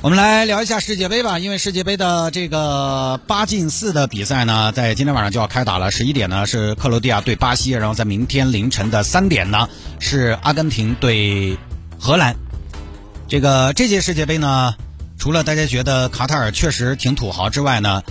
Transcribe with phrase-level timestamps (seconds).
[0.00, 5.90] 我们来聊一下世界杯吧，因为世界杯的这个八进四的比赛呢，在今天晚上就要开打了。
[5.90, 11.58] 十一点呢是克罗地亚对巴西，然后在明天凌晨的三点呢是阿根廷对
[11.98, 12.36] 荷兰。
[13.26, 14.76] 这个这届世界杯呢，
[15.18, 18.04] 除了大家觉得卡塔尔确实挺土豪之外呢，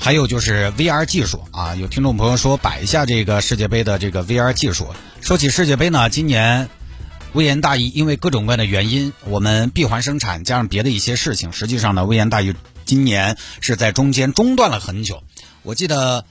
[0.00, 1.76] 还有就是 VR 技术啊。
[1.76, 4.88] 有听众朋友说摆一下这个世界杯的这个 VR 技术。
[5.20, 6.68] 说起世界杯呢，今年。
[7.32, 15.22] 微言大义，因为各种各样的原因，我们闭环生产加上别的一些事情，实际上呢，微言大义今年是在中间中断了很久。
[15.62, 16.24] 我记得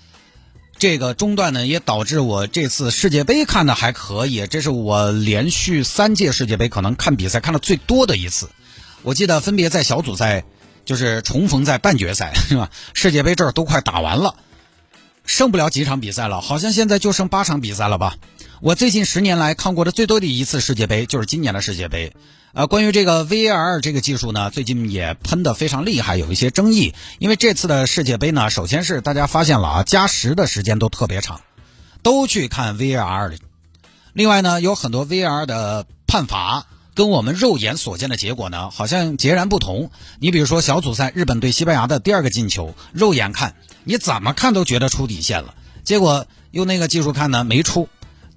[0.78, 8.50] 这个中断呢，也导致我这次世界杯看的还可以，这是我连续三届世界杯可能看比赛看的最多的一次。
[9.02, 10.44] 我记得分别在小组赛，
[10.84, 12.70] 就是重逢在半决赛，是吧？
[12.94, 14.36] 世界杯这儿都快打完了，
[15.26, 18.18] 剩不了几场比赛了，好像现在就剩八场比赛了吧。
[18.62, 22.14] 我最近十年来看过的最多的一次世界杯就是今年的世界杯，
[22.52, 26.94] 呃，关于这个 VAR 这个技术呢，最近也喷的非常厉害，有一些争议。
[27.20, 31.40] 因为这次的世界杯呢，首先是大家发现了啊，加时的时间都特别长，
[32.04, 33.38] 都去看 V R 的。
[34.12, 36.66] 另外呢，有很多 V R 的判罚
[36.96, 39.90] 跟我们肉眼所见的结果呢，好像截然不同。
[40.20, 47.88] 你比如说小组赛日本对西班牙的第二个进球，肉眼看你怎么看都觉得出底线了，结果用那个技术看呢，没出。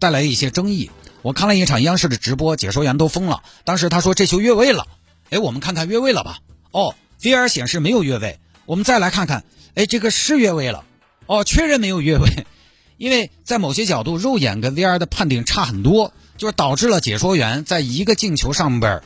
[0.03, 0.91] 带来一些争议。
[1.23, 3.45] 我看了一场央视的直播，解说员都疯了。
[3.63, 4.89] 当时他说这球越位了，
[5.31, 6.41] 哎，我们看看越位了吧？
[6.73, 8.41] 哦，VR 显示没有越位。
[8.67, 9.45] 我们再来看看，
[9.77, 10.85] 哎，这个是越位了。
[11.27, 12.29] 哦，确认没有越位。
[12.99, 19.03] 因为在某些角度，肉眼跟 VR 的判定差很多，就是导致了解说员在一个进球上边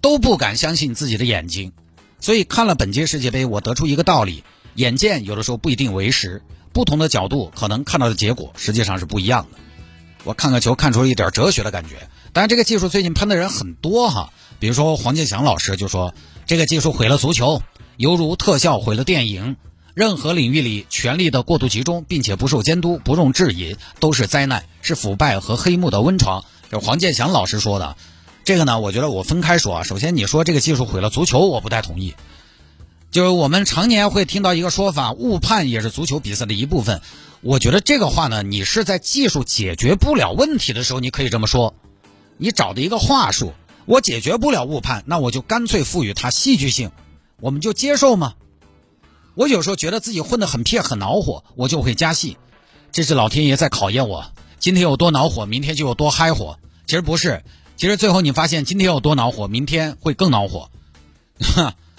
[0.00, 1.72] 都不敢相信自己的眼睛。
[2.20, 4.44] 所以看了本届世界杯，我得出一个道理：
[4.76, 6.42] 眼见有的时候不一定为实，
[6.72, 9.58] 不同的角度可能看到的结果实际上是不一样的。
[10.24, 16.14] 我看个球看出了一点哲学的感觉，当然这个技术最近喷的人很多哈，比如说黄健翔老师就说
[16.46, 17.62] 这个技术毁了足球，
[17.96, 19.56] 犹如特效毁了电影。
[19.92, 26.44] 任何领域里权力的过度集中，并且不受监督、不容置疑，都是灾难，是腐败和黑幕的温床。
[26.70, 27.96] 这黄健翔老师说的，
[28.44, 29.82] 这个呢，我觉得我分开说啊。
[29.82, 32.14] 首先你说这个技术毁了足球，我不太同意。
[33.10, 37.00] 就是我们常年会听到一个说法，误判也是足球比赛的一部分。
[37.40, 41.74] 我觉得这个话呢，你是在技术解决不了问题的时候，你可以这么说。
[42.36, 43.52] 你找的一个话术，
[43.84, 46.92] 我解决不了误判，那我就干脆赋予它戏剧性，
[47.40, 48.34] 我们就接受吗？
[49.34, 52.36] 我有时候觉得自己混得很撇很恼火，我就会加戏，
[52.92, 54.30] 这是老天爷在考验我。
[54.58, 56.58] 今天有多恼火，明天就有多嗨火。
[56.86, 57.42] 其实不是，
[57.76, 60.70] 其实最后你发现今天有多恼火，明天会更恼火。
[61.40, 61.74] 哈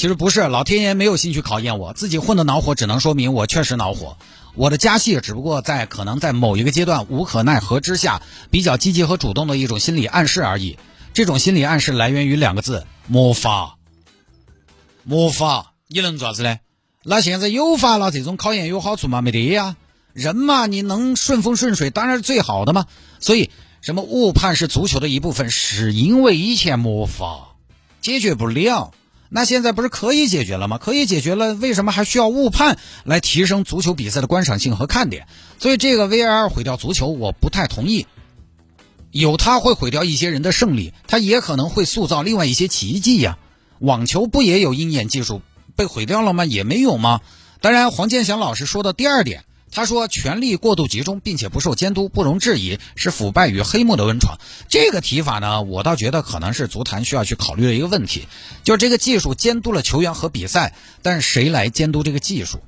[0.00, 4.16] 其实不是，老天爷没有兴趣考验我，自己混的恼火，只能说明我确实恼火。
[4.54, 10.78] 我的加戏只不过在可能在某一个阶段无可奈何之下，比较积极和主动的一种心理暗示而已。
[11.12, 13.76] 这种心理暗示来源于两个字：魔法。
[15.04, 16.56] 魔法，你能做啥子呢？
[17.04, 19.20] 那现在有法了，这种考验有好处吗？
[19.20, 19.76] 没得呀。
[20.14, 22.86] 人嘛，你能顺风顺水当然是最好的嘛。
[23.18, 23.50] 所以，
[23.82, 27.50] 什么误判是足球的一部分，是因为以前魔法
[28.00, 28.94] 解决不了。
[29.32, 30.76] 那现在不是可以解决了吗？
[30.76, 35.28] 可以解决了，为什么还需要误判来提升足球比赛的观赏性和看点？
[35.60, 38.06] 所以这个 V R 毁掉足球，我不太同意。
[39.12, 43.38] 有它会毁掉一些人的胜利，它也可能会塑造另外一些奇迹呀。
[43.78, 45.42] 网球不也有鹰眼技术
[45.76, 46.44] 被毁掉了吗？
[46.44, 47.20] 也没有吗？
[47.60, 49.44] 当然，黄健翔老师说的第二点。
[49.72, 54.38] 他说：“权力过度集中，并且不受监督，不容置疑，是腐败与黑幕的温床。”
[54.68, 58.26] 这个提法呢，我倒觉得可能是足坛需要去考虑的一个问题，
[58.64, 62.60] 就是这个技术监督了球员和比赛，但谁来监督这个技术？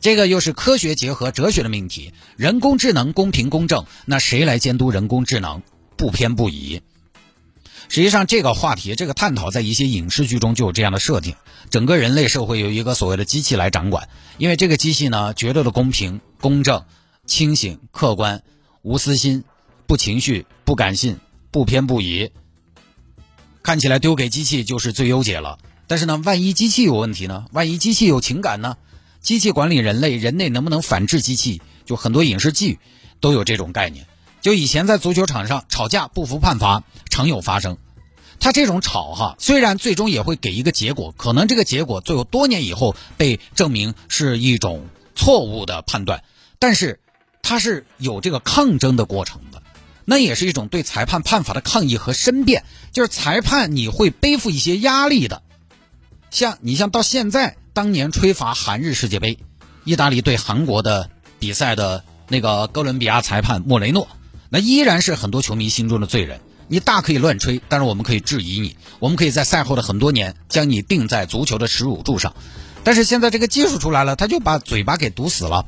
[0.00, 2.12] 这个又是科学结合哲学的命题。
[2.36, 5.62] 人工智能公平公正，那谁来监督人工智能
[5.96, 6.82] 不偏不倚？
[7.88, 11.34] 实际上，这个话题，这个探讨，在一些影视剧中就有这样的设定：
[11.70, 14.08] 整个人类社会有一个所谓的机器来掌管，
[14.38, 16.84] 因为这个机器呢，绝对的公平、公正、
[17.26, 18.42] 清醒、客观、
[18.82, 19.44] 无私心、
[19.86, 21.18] 不情绪、不感性、
[21.50, 22.30] 不偏不倚。
[23.62, 25.58] 看起来丢给机器就是最优解了。
[25.86, 27.44] 但是呢，万一机器有问题呢？
[27.52, 28.76] 万一机器有情感呢？
[29.20, 31.60] 机器管理人类，人类能不能反制机器？
[31.84, 32.78] 就很多影视剧
[33.20, 34.06] 都有这种概念。
[34.42, 37.78] 就以前在足球场上吵架不服判罚常有发生，
[38.40, 44.84] 他这种吵哈，虽然最终也会给一个结果，可能这个结果最后多年以后被证明是一种
[45.14, 46.24] 错误的判断，
[46.58, 46.98] 但是
[47.40, 49.62] 他是有这个抗争的过程的，
[50.04, 55.42] 那也是一种对裁判判罚的抗议和申辩，就是裁判你会背负一些压力的。
[56.30, 59.38] 像你像到现在，当年吹罚韩日世界杯，
[59.84, 64.08] 意大利对韩国的比赛的那个哥伦比亚裁判莫雷诺，
[64.52, 66.40] 那依然是很多球迷心中的罪人。
[66.68, 72.34] 你大可以乱吹，但是我们可以质疑你，我们可以在赛后的很多年将你钉在足球的耻辱柱上。
[72.84, 75.64] 但是现在这个技术出来了，他就把嘴巴给堵死了，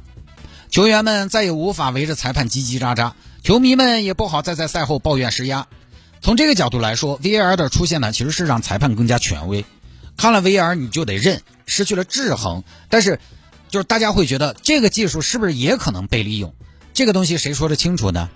[0.69, 5.67] 球员们再也无法围着裁判叽叽喳喳，球迷们也不好再在赛后抱怨施压。
[6.21, 9.65] 从这个角度来说，VAR 的出现呢，其实是让裁判更加权威。
[10.19, 12.63] 看了 VAR 你就得认，失去了制衡。
[12.91, 13.19] 但是，
[13.71, 16.55] 就是大家会觉得这个技术是不是也可能被利用？
[16.93, 18.29] 这个东西谁说得清楚呢？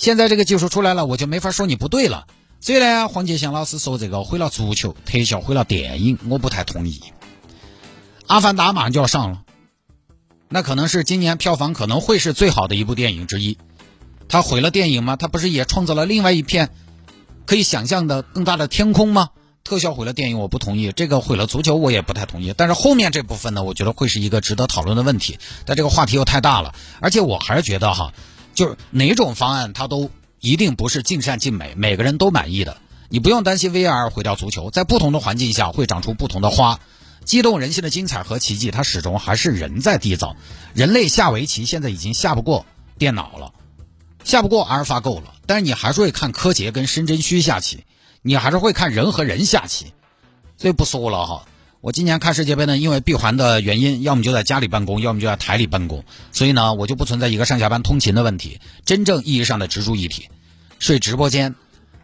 [0.00, 2.26] 现在这个技术出来了，我就没法说你不对了。
[2.58, 7.02] 所以呢，黄杰祥老师说这个毁了足球特效，毁了电影，我不太同意。
[8.26, 9.42] 阿凡达马上就要上了，
[10.48, 13.58] 那可能是今年票房可能会是最好的一部电影之一。
[14.26, 15.16] 他毁了电影吗？
[15.16, 16.70] 他不是也创造了另外一片
[17.44, 19.28] 可以想象的更大的天空吗？
[19.64, 22.54] 特效毁了电影，我不同意；这个毁了足球，我也不太同意。
[22.56, 25.38] 但是后面这部分呢，我觉得会是一个值得讨论的问题。
[25.66, 28.14] 但这个话题又太大了，而且我还是觉得哈。
[28.60, 32.76] 就是哪种方案，它都一定不是尽善尽美，每个人都满意的。
[33.08, 36.78] 你不用担心 VR 毁掉足球，在不同的环境下会长出不同的花，
[37.24, 40.36] 激动人心的精彩和奇迹，它始终还是人在缔造。
[40.74, 42.66] 人类下围棋现在已经下不过
[42.98, 43.54] 电脑了，
[44.24, 47.84] 下不过阿尔法狗了，但是你还是会看柯洁跟申真虚下棋，
[48.20, 49.86] 你还是会看人和人下棋，
[50.58, 51.46] 所以不说了哈。
[51.82, 58.60] 我今年看世界杯呢，因为闭环的原因，要么就在家里办公，要么就在台里办公，所以呢，我就不存在一个上下班通勤的问题。
[58.84, 60.28] 真正意义上的直住一体，
[60.78, 61.54] 睡直播间，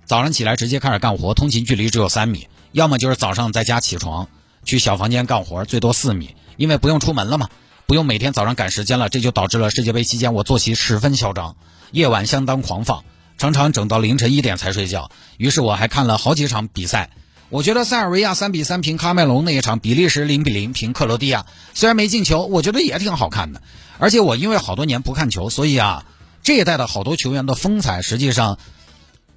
[0.07, 4.29] 早上起来直接开始干活，通勤距离只有三米；要么就是早上在家起床
[4.65, 7.51] 去小房间干活，最多四米，因为不用出门了嘛，
[7.85, 11.55] 不用每天早上赶时间了，这就导致了世界杯期间我作息十分嚣张，
[11.93, 13.05] 夜晚相当狂放，
[13.37, 15.11] 常常整到凌晨一点才睡觉。
[15.37, 17.11] 于是我还看了好几场比赛。
[17.49, 23.63] 我觉得塞尔维亚三比三平喀麦隆那一场，比利时零比零平克罗地亚，虽然没进球，我觉得也挺好看的。
[23.99, 26.05] 而且我因为好多年不看球，所以啊，
[26.43, 28.59] 这一代的好多球员的风采，实际上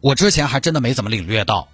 [0.02, 1.70] 我之前还真的没怎么领略到。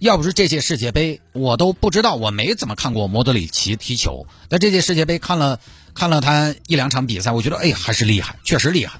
[0.00, 4.26] 要不是这届世界杯，我都不知道，我没怎么看过莫德里奇踢球。
[4.48, 5.60] 但这届世界杯看了
[5.94, 8.98] 看了他一两场比赛，我觉得哎还是厉害，确实厉害。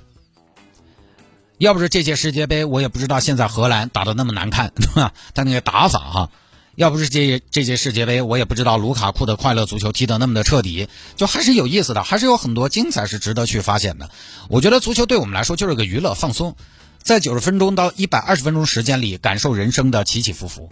[1.59, 5.13] 要不是这届世界杯，我也不知道现在荷兰打的那么难看，对吧？
[5.35, 6.31] 他那个打法哈。
[6.75, 14.11] 要不是这这届世界杯，我也不知道卢卡库的快乐足球踢得那么的彻底，就还是有意思的，还是有很多精彩是值得去发现的。
[14.49, 16.57] 我觉得足球对我们来说就是个娱乐放松，
[17.03, 20.71] 在九十分钟到一百二十分钟时间里，感受人生的起起伏伏，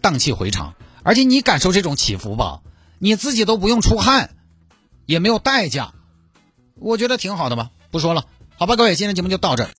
[0.00, 0.74] 荡气回肠。
[1.04, 2.60] 而且你感受这种起伏吧，
[2.98, 4.30] 你自己都不用出汗，
[5.06, 5.94] 也没有代价，
[6.74, 7.70] 我觉得挺好的嘛。
[7.92, 8.24] 不说了，
[8.56, 9.70] 好吧，各位，今天节目就到这。